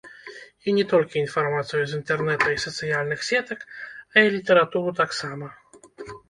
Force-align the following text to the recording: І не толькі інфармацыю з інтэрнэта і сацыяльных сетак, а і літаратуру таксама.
І 0.69 0.73
не 0.77 0.85
толькі 0.93 1.19
інфармацыю 1.19 1.81
з 1.91 1.97
інтэрнэта 1.99 2.47
і 2.55 2.63
сацыяльных 2.63 3.19
сетак, 3.29 3.59
а 4.15 4.25
і 4.29 4.33
літаратуру 4.37 4.97
таксама. 5.03 5.53